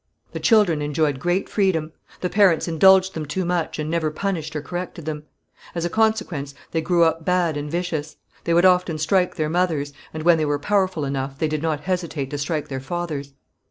The 0.31 0.39
children 0.39 0.81
enjoyed 0.81 1.19
great 1.19 1.47
freedom. 1.47 1.91
The 2.21 2.29
parents 2.31 2.67
indulged 2.67 3.13
them 3.13 3.27
too 3.27 3.45
much 3.45 3.77
and 3.77 3.87
never 3.87 4.09
punished 4.09 4.55
or 4.55 4.61
corrected 4.63 5.05
them. 5.05 5.25
As 5.75 5.85
a 5.85 5.91
consequence 5.91 6.55
they 6.71 6.81
grew 6.81 7.03
up 7.03 7.23
bad 7.23 7.55
and 7.55 7.69
vicious. 7.69 8.17
They 8.45 8.55
would 8.55 8.65
often 8.65 8.97
strike 8.97 9.35
their 9.35 9.47
mothers, 9.47 9.93
and 10.11 10.23
when 10.23 10.39
they 10.39 10.45
were 10.45 10.57
powerful 10.57 11.05
enough 11.05 11.37
they 11.37 11.47
did 11.47 11.61
not 11.61 11.81
hesitate 11.81 12.31
to 12.31 12.39
strike 12.39 12.67
their 12.67 12.79
fathers. 12.79 13.35